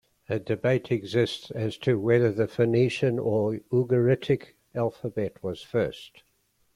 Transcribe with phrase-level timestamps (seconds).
[0.29, 6.23] A debate exists as to whether the Phoenician or Ugaritic "alphabet" was first.